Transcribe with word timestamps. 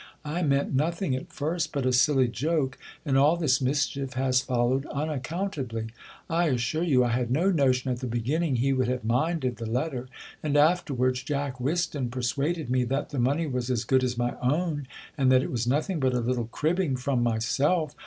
I 0.25 0.41
meant 0.41 0.73
nothing 0.73 1.15
at 1.15 1.31
first 1.31 1.71
but 1.71 1.85
a 1.85 1.93
silly 1.93 2.27
joke; 2.27 2.79
and 3.05 3.15
all 3.19 3.37
this 3.37 3.61
mischief 3.61 4.13
has 4.13 4.41
followed 4.41 4.87
unaccountably. 4.87 5.89
I 6.27 6.47
assure 6.47 6.81
you, 6.81 7.03
I 7.03 7.09
had 7.09 7.29
no 7.29 7.51
notion 7.51 7.91
at 7.91 7.99
the 7.99 8.07
beginning 8.07 8.55
he 8.55 8.73
would 8.73 8.87
have 8.87 9.05
minded 9.05 9.57
the 9.57 9.67
let 9.67 9.91
ter 9.91 10.05
5 10.05 10.09
and 10.41 10.57
afterwards. 10.57 11.21
Jack 11.21 11.59
Whiston 11.59 12.09
persuaded 12.09 12.67
me, 12.71 12.83
that 12.85 13.11
the 13.11 13.19
money 13.19 13.45
was 13.45 13.69
as 13.69 13.83
good 13.83 14.01
a 14.01 14.07
s 14.07 14.17
my 14.17 14.33
own, 14.41 14.87
and 15.19 15.31
that 15.31 15.43
it 15.43 15.51
was 15.51 15.67
nothing 15.67 15.99
but 15.99 16.15
a 16.15 16.19
little 16.19 16.45
cribbing 16.47 16.95
from 16.95 17.21
myself. 17.21 17.93